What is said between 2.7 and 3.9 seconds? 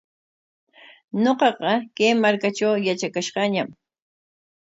yatrakash kaañam.